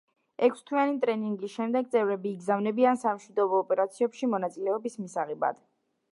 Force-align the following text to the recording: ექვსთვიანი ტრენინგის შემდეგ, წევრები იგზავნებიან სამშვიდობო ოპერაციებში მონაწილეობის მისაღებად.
ექვსთვიანი 0.45 0.93
ტრენინგის 1.01 1.51
შემდეგ, 1.57 1.91
წევრები 1.95 2.31
იგზავნებიან 2.37 2.97
სამშვიდობო 3.01 3.59
ოპერაციებში 3.65 4.31
მონაწილეობის 4.31 4.97
მისაღებად. 5.03 5.61